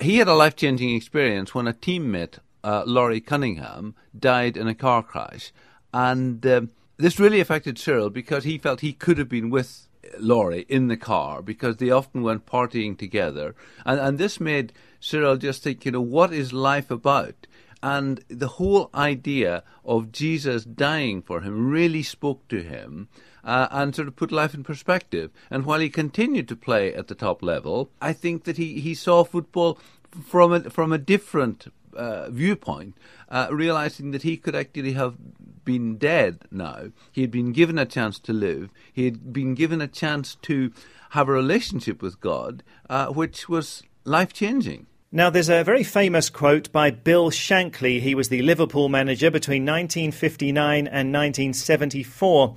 he 0.00 0.16
had 0.16 0.28
a 0.28 0.34
life 0.34 0.56
changing 0.56 0.96
experience 0.96 1.54
when 1.54 1.68
a 1.68 1.74
teammate, 1.74 2.38
uh, 2.64 2.84
Laurie 2.86 3.20
Cunningham, 3.20 3.96
died 4.18 4.56
in 4.56 4.66
a 4.66 4.74
car 4.74 5.02
crash. 5.02 5.52
And 5.92 6.46
um, 6.46 6.70
this 6.96 7.20
really 7.20 7.40
affected 7.40 7.76
Cyrille 7.76 8.08
because 8.08 8.44
he 8.44 8.56
felt 8.56 8.80
he 8.80 8.94
could 8.94 9.18
have 9.18 9.28
been 9.28 9.50
with 9.50 9.87
Laurie 10.18 10.66
in 10.68 10.88
the 10.88 10.96
car 10.96 11.42
because 11.42 11.76
they 11.76 11.90
often 11.90 12.22
went 12.22 12.46
partying 12.46 12.96
together. 12.96 13.54
And, 13.84 14.00
and 14.00 14.18
this 14.18 14.40
made 14.40 14.72
Cyrille 15.00 15.38
just 15.38 15.62
think, 15.62 15.84
you 15.84 15.92
know, 15.92 16.00
what 16.00 16.32
is 16.32 16.52
life 16.52 16.90
about? 16.90 17.46
And 17.82 18.24
the 18.28 18.48
whole 18.48 18.90
idea 18.94 19.62
of 19.84 20.12
Jesus 20.12 20.64
dying 20.64 21.22
for 21.22 21.42
him 21.42 21.70
really 21.70 22.02
spoke 22.02 22.46
to 22.48 22.62
him. 22.62 23.08
Uh, 23.44 23.68
and 23.70 23.94
sort 23.94 24.08
of 24.08 24.16
put 24.16 24.30
life 24.30 24.52
in 24.52 24.62
perspective. 24.62 25.30
And 25.48 25.64
while 25.64 25.80
he 25.80 25.88
continued 25.88 26.48
to 26.48 26.56
play 26.56 26.92
at 26.92 27.06
the 27.06 27.14
top 27.14 27.42
level, 27.42 27.88
I 27.98 28.12
think 28.12 28.44
that 28.44 28.58
he, 28.58 28.80
he 28.80 28.94
saw 28.94 29.24
football 29.24 29.78
from 30.22 30.52
a, 30.52 30.60
from 30.68 30.92
a 30.92 30.98
different 30.98 31.68
uh, 31.98 32.30
viewpoint, 32.30 32.96
uh, 33.28 33.48
realizing 33.50 34.12
that 34.12 34.22
he 34.22 34.36
could 34.36 34.54
actually 34.54 34.92
have 34.92 35.16
been 35.64 35.98
dead 35.98 36.44
now. 36.50 36.90
He 37.12 37.20
had 37.20 37.30
been 37.30 37.52
given 37.52 37.78
a 37.78 37.84
chance 37.84 38.18
to 38.20 38.32
live. 38.32 38.70
He 38.92 39.04
had 39.04 39.32
been 39.32 39.54
given 39.54 39.80
a 39.80 39.88
chance 39.88 40.36
to 40.42 40.72
have 41.10 41.28
a 41.28 41.32
relationship 41.32 42.00
with 42.00 42.20
God, 42.20 42.62
uh, 42.88 43.08
which 43.08 43.48
was 43.48 43.82
life 44.04 44.32
changing. 44.32 44.86
Now, 45.10 45.30
there's 45.30 45.48
a 45.48 45.64
very 45.64 45.84
famous 45.84 46.28
quote 46.28 46.70
by 46.70 46.90
Bill 46.90 47.30
Shankly. 47.30 48.00
He 48.00 48.14
was 48.14 48.28
the 48.28 48.42
Liverpool 48.42 48.90
manager 48.90 49.30
between 49.30 49.62
1959 49.62 50.86
and 50.86 51.12
1974. 51.14 52.54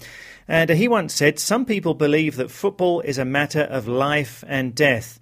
And 0.50 0.70
he 0.70 0.90
once 0.90 1.14
said, 1.14 1.40
Some 1.40 1.66
people 1.66 1.94
believe 1.94 2.36
that 2.36 2.52
football 2.52 3.00
is 3.00 3.18
a 3.18 3.24
matter 3.24 3.62
of 3.62 3.88
life 3.88 4.44
and 4.48 4.76
death. 4.76 5.18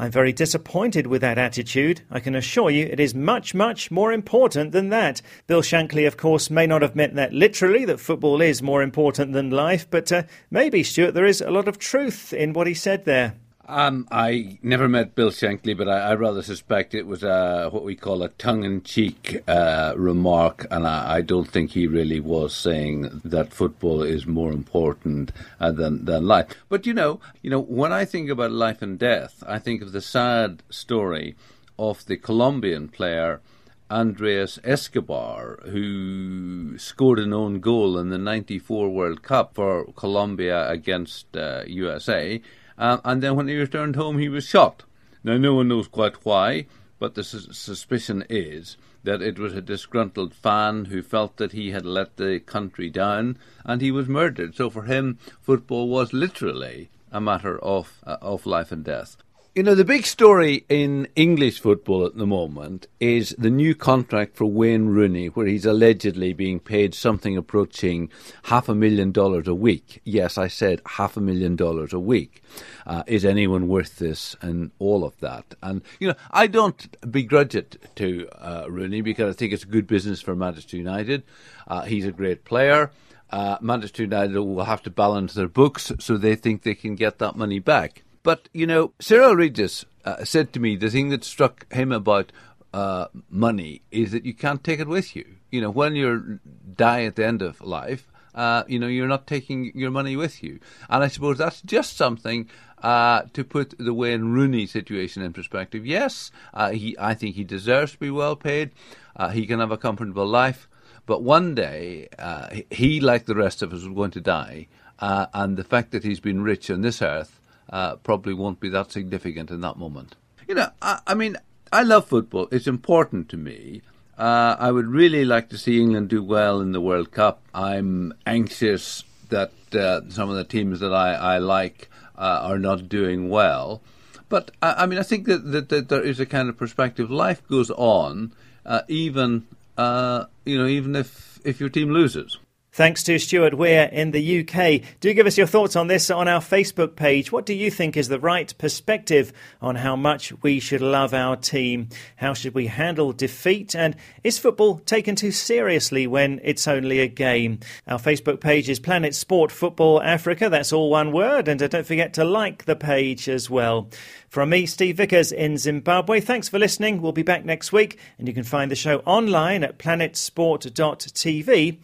I'm 0.00 0.10
very 0.10 0.32
disappointed 0.32 1.06
with 1.06 1.20
that 1.20 1.36
attitude. 1.36 2.00
I 2.10 2.20
can 2.20 2.34
assure 2.34 2.70
you 2.70 2.86
it 2.86 2.98
is 2.98 3.14
much, 3.14 3.54
much 3.54 3.90
more 3.90 4.14
important 4.14 4.72
than 4.72 4.88
that. 4.88 5.20
Bill 5.46 5.60
Shankly, 5.60 6.06
of 6.06 6.16
course, 6.16 6.48
may 6.48 6.66
not 6.66 6.80
have 6.80 6.96
meant 6.96 7.16
that 7.16 7.34
literally, 7.34 7.84
that 7.84 8.00
football 8.00 8.40
is 8.40 8.62
more 8.62 8.82
important 8.82 9.34
than 9.34 9.50
life, 9.50 9.86
but 9.90 10.10
uh, 10.10 10.22
maybe, 10.50 10.82
Stuart, 10.82 11.12
there 11.12 11.26
is 11.26 11.42
a 11.42 11.50
lot 11.50 11.68
of 11.68 11.78
truth 11.78 12.32
in 12.32 12.54
what 12.54 12.66
he 12.66 12.72
said 12.72 13.04
there. 13.04 13.34
Um, 13.70 14.08
I 14.10 14.58
never 14.64 14.88
met 14.88 15.14
Bill 15.14 15.30
Shankly, 15.30 15.78
but 15.78 15.88
I, 15.88 16.10
I 16.10 16.14
rather 16.16 16.42
suspect 16.42 16.92
it 16.92 17.06
was 17.06 17.22
a, 17.22 17.68
what 17.70 17.84
we 17.84 17.94
call 17.94 18.24
a 18.24 18.28
tongue-in-cheek 18.30 19.44
uh, 19.46 19.94
remark, 19.96 20.66
and 20.72 20.88
I, 20.88 21.18
I, 21.18 21.20
don't 21.20 21.48
think 21.48 21.70
he 21.70 21.86
really 21.86 22.18
was 22.18 22.52
saying 22.52 23.20
that 23.24 23.52
football 23.52 24.02
is 24.02 24.26
more 24.26 24.50
important 24.50 25.30
uh, 25.60 25.70
than 25.70 26.04
than 26.04 26.26
life. 26.26 26.48
But 26.68 26.84
you 26.84 26.92
know, 26.92 27.20
you 27.42 27.50
know, 27.50 27.60
when 27.60 27.92
I 27.92 28.04
think 28.04 28.28
about 28.28 28.50
life 28.50 28.82
and 28.82 28.98
death, 28.98 29.44
I 29.46 29.60
think 29.60 29.82
of 29.82 29.92
the 29.92 30.00
sad 30.00 30.64
story 30.68 31.36
of 31.78 32.04
the 32.06 32.16
Colombian 32.16 32.88
player. 32.88 33.40
Andres 33.88 34.60
Escobar, 34.62 35.58
who 35.64 36.78
scored 36.78 37.18
an 37.18 37.32
own 37.32 37.58
goal 37.58 37.98
in 37.98 38.10
the 38.10 38.18
94 38.18 38.88
World 38.88 39.22
Cup 39.22 39.54
for 39.54 39.84
Colombia 39.96 40.70
against 40.70 41.36
uh, 41.36 41.64
USA, 41.66 42.40
uh, 42.80 42.98
and 43.04 43.22
then 43.22 43.36
when 43.36 43.46
he 43.46 43.56
returned 43.56 43.94
home, 43.94 44.18
he 44.18 44.28
was 44.28 44.44
shot. 44.44 44.82
Now, 45.22 45.36
no 45.36 45.54
one 45.54 45.68
knows 45.68 45.86
quite 45.86 46.24
why, 46.24 46.66
but 46.98 47.14
the 47.14 47.22
su- 47.22 47.52
suspicion 47.52 48.24
is 48.28 48.76
that 49.04 49.22
it 49.22 49.38
was 49.38 49.54
a 49.54 49.60
disgruntled 49.60 50.34
fan 50.34 50.86
who 50.86 51.02
felt 51.02 51.36
that 51.36 51.52
he 51.52 51.70
had 51.70 51.84
let 51.84 52.16
the 52.16 52.40
country 52.40 52.90
down, 52.90 53.38
and 53.64 53.80
he 53.80 53.90
was 53.90 54.08
murdered. 54.08 54.54
So 54.56 54.70
for 54.70 54.84
him, 54.84 55.18
football 55.40 55.88
was 55.88 56.12
literally 56.12 56.90
a 57.12 57.20
matter 57.20 57.58
of 57.58 58.00
uh, 58.06 58.16
of 58.20 58.46
life 58.46 58.72
and 58.72 58.84
death. 58.84 59.16
You 59.52 59.64
know, 59.64 59.74
the 59.74 59.84
big 59.84 60.06
story 60.06 60.64
in 60.68 61.08
English 61.16 61.58
football 61.58 62.06
at 62.06 62.16
the 62.16 62.24
moment 62.24 62.86
is 63.00 63.34
the 63.36 63.50
new 63.50 63.74
contract 63.74 64.36
for 64.36 64.44
Wayne 64.44 64.86
Rooney, 64.86 65.26
where 65.26 65.46
he's 65.46 65.66
allegedly 65.66 66.32
being 66.32 66.60
paid 66.60 66.94
something 66.94 67.36
approaching 67.36 68.10
half 68.44 68.68
a 68.68 68.76
million 68.76 69.10
dollars 69.10 69.48
a 69.48 69.54
week. 69.54 70.02
Yes, 70.04 70.38
I 70.38 70.46
said 70.46 70.80
half 70.86 71.16
a 71.16 71.20
million 71.20 71.56
dollars 71.56 71.92
a 71.92 71.98
week. 71.98 72.44
Uh, 72.86 73.02
is 73.08 73.24
anyone 73.24 73.66
worth 73.66 73.98
this 73.98 74.36
and 74.40 74.70
all 74.78 75.02
of 75.02 75.18
that? 75.18 75.56
And, 75.64 75.82
you 75.98 76.06
know, 76.06 76.14
I 76.30 76.46
don't 76.46 77.10
begrudge 77.10 77.56
it 77.56 77.76
to 77.96 78.28
uh, 78.38 78.66
Rooney 78.68 79.00
because 79.00 79.34
I 79.34 79.36
think 79.36 79.52
it's 79.52 79.64
a 79.64 79.66
good 79.66 79.88
business 79.88 80.20
for 80.20 80.36
Manchester 80.36 80.76
United. 80.76 81.24
Uh, 81.66 81.82
he's 81.82 82.06
a 82.06 82.12
great 82.12 82.44
player. 82.44 82.92
Uh, 83.30 83.58
Manchester 83.60 84.04
United 84.04 84.38
will 84.38 84.64
have 84.64 84.84
to 84.84 84.90
balance 84.90 85.34
their 85.34 85.48
books 85.48 85.90
so 85.98 86.16
they 86.16 86.36
think 86.36 86.62
they 86.62 86.76
can 86.76 86.94
get 86.94 87.18
that 87.18 87.34
money 87.34 87.58
back. 87.58 88.04
But, 88.22 88.48
you 88.52 88.66
know, 88.66 88.92
Cyrille 89.00 89.36
Regis 89.36 89.84
uh, 90.04 90.24
said 90.24 90.52
to 90.52 90.60
me 90.60 90.76
the 90.76 90.90
thing 90.90 91.08
that 91.08 91.24
struck 91.24 91.72
him 91.72 91.92
about 91.92 92.32
uh, 92.72 93.06
money 93.28 93.82
is 93.90 94.12
that 94.12 94.24
you 94.24 94.34
can't 94.34 94.62
take 94.62 94.80
it 94.80 94.88
with 94.88 95.16
you. 95.16 95.24
You 95.50 95.60
know, 95.60 95.70
when 95.70 95.96
you 95.96 96.38
die 96.76 97.04
at 97.04 97.16
the 97.16 97.26
end 97.26 97.42
of 97.42 97.60
life, 97.60 98.06
uh, 98.34 98.62
you 98.68 98.78
know, 98.78 98.86
you're 98.86 99.08
not 99.08 99.26
taking 99.26 99.72
your 99.74 99.90
money 99.90 100.16
with 100.16 100.42
you. 100.42 100.60
And 100.88 101.02
I 101.02 101.08
suppose 101.08 101.38
that's 101.38 101.62
just 101.62 101.96
something 101.96 102.48
uh, 102.82 103.22
to 103.32 103.42
put 103.42 103.74
the 103.78 103.94
Wayne 103.94 104.26
Rooney 104.26 104.66
situation 104.66 105.22
in 105.22 105.32
perspective. 105.32 105.84
Yes, 105.84 106.30
uh, 106.54 106.70
he, 106.70 106.96
I 106.98 107.14
think 107.14 107.34
he 107.34 107.44
deserves 107.44 107.92
to 107.92 107.98
be 107.98 108.10
well 108.10 108.36
paid. 108.36 108.70
Uh, 109.16 109.30
he 109.30 109.46
can 109.46 109.60
have 109.60 109.72
a 109.72 109.76
comfortable 109.76 110.26
life. 110.26 110.68
But 111.06 111.22
one 111.22 111.54
day, 111.54 112.08
uh, 112.18 112.54
he, 112.70 113.00
like 113.00 113.26
the 113.26 113.34
rest 113.34 113.62
of 113.62 113.72
us, 113.72 113.80
is 113.80 113.88
going 113.88 114.12
to 114.12 114.20
die. 114.20 114.68
Uh, 115.00 115.26
and 115.34 115.56
the 115.56 115.64
fact 115.64 115.90
that 115.90 116.04
he's 116.04 116.20
been 116.20 116.42
rich 116.42 116.70
on 116.70 116.82
this 116.82 117.02
earth 117.02 117.39
uh, 117.70 117.96
probably 117.96 118.34
won't 118.34 118.60
be 118.60 118.68
that 118.68 118.92
significant 118.92 119.50
in 119.50 119.60
that 119.62 119.78
moment. 119.78 120.16
You 120.46 120.54
know, 120.54 120.70
I, 120.82 121.00
I 121.06 121.14
mean, 121.14 121.36
I 121.72 121.82
love 121.82 122.08
football. 122.08 122.48
It's 122.50 122.66
important 122.66 123.28
to 123.30 123.36
me. 123.36 123.82
Uh, 124.18 124.56
I 124.58 124.70
would 124.70 124.88
really 124.88 125.24
like 125.24 125.48
to 125.50 125.58
see 125.58 125.80
England 125.80 126.08
do 126.08 126.22
well 126.22 126.60
in 126.60 126.72
the 126.72 126.80
World 126.80 127.10
Cup. 127.10 127.42
I'm 127.54 128.12
anxious 128.26 129.04
that 129.30 129.52
uh, 129.74 130.02
some 130.10 130.28
of 130.28 130.36
the 130.36 130.44
teams 130.44 130.80
that 130.80 130.92
I, 130.92 131.14
I 131.14 131.38
like 131.38 131.88
uh, 132.18 132.40
are 132.42 132.58
not 132.58 132.88
doing 132.88 133.28
well. 133.30 133.80
But 134.28 134.50
I, 134.60 134.82
I 134.82 134.86
mean, 134.86 134.98
I 134.98 135.04
think 135.04 135.26
that, 135.26 135.50
that, 135.52 135.68
that, 135.70 135.88
there 135.88 136.02
is 136.02 136.20
a 136.20 136.26
kind 136.26 136.48
of 136.48 136.58
perspective. 136.58 137.10
Life 137.10 137.46
goes 137.48 137.70
on, 137.70 138.32
uh, 138.66 138.82
even 138.88 139.46
uh, 139.80 140.26
you 140.44 140.58
know, 140.58 140.66
even 140.66 140.94
if 140.94 141.40
if 141.44 141.60
your 141.60 141.70
team 141.70 141.90
loses. 141.90 142.36
Thanks 142.80 143.02
to 143.02 143.18
Stuart 143.18 143.52
Weir 143.52 143.90
in 143.92 144.12
the 144.12 144.40
UK. 144.40 144.80
Do 145.00 145.12
give 145.12 145.26
us 145.26 145.36
your 145.36 145.46
thoughts 145.46 145.76
on 145.76 145.88
this 145.88 146.10
on 146.10 146.28
our 146.28 146.40
Facebook 146.40 146.96
page. 146.96 147.30
What 147.30 147.44
do 147.44 147.52
you 147.52 147.70
think 147.70 147.94
is 147.94 148.08
the 148.08 148.18
right 148.18 148.56
perspective 148.56 149.34
on 149.60 149.76
how 149.76 149.96
much 149.96 150.32
we 150.42 150.60
should 150.60 150.80
love 150.80 151.12
our 151.12 151.36
team? 151.36 151.90
How 152.16 152.32
should 152.32 152.54
we 152.54 152.68
handle 152.68 153.12
defeat? 153.12 153.76
And 153.76 153.96
is 154.24 154.38
football 154.38 154.78
taken 154.78 155.14
too 155.14 155.30
seriously 155.30 156.06
when 156.06 156.40
it's 156.42 156.66
only 156.66 157.00
a 157.00 157.06
game? 157.06 157.60
Our 157.86 157.98
Facebook 157.98 158.40
page 158.40 158.70
is 158.70 158.80
Planet 158.80 159.14
Sport 159.14 159.52
Football 159.52 160.00
Africa. 160.00 160.48
That's 160.48 160.72
all 160.72 160.88
one 160.88 161.12
word. 161.12 161.48
And 161.48 161.62
uh, 161.62 161.68
don't 161.68 161.86
forget 161.86 162.14
to 162.14 162.24
like 162.24 162.64
the 162.64 162.76
page 162.76 163.28
as 163.28 163.50
well. 163.50 163.90
From 164.30 164.48
me, 164.48 164.64
Steve 164.64 164.96
Vickers 164.96 165.32
in 165.32 165.58
Zimbabwe, 165.58 166.20
thanks 166.20 166.48
for 166.48 166.58
listening. 166.58 167.02
We'll 167.02 167.12
be 167.12 167.24
back 167.24 167.44
next 167.44 167.72
week, 167.72 167.98
and 168.16 168.26
you 168.26 168.32
can 168.32 168.44
find 168.44 168.70
the 168.70 168.76
show 168.76 169.00
online 169.00 169.64
at 169.64 169.78
planetsport.tv. 169.78 171.78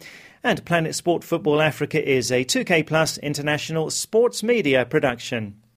And 0.47 0.63
Planet 0.63 0.95
Sport 0.95 1.25
Football 1.25 1.61
Africa 1.61 2.01
is 2.01 2.31
a 2.31 2.45
2K 2.45 2.87
Plus 2.87 3.17
international 3.17 3.89
sports 3.89 4.41
media 4.41 4.85
production. 4.85 5.59